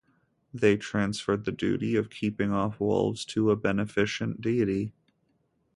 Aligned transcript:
They 0.51 0.77
transferred 0.77 1.45
the 1.45 1.51
duty 1.51 1.95
of 1.95 2.09
keeping 2.09 2.51
off 2.51 2.79
wolves 2.79 3.23
to 3.25 3.51
a 3.51 3.55
beneficent 3.55 4.41
deity. 4.41 4.93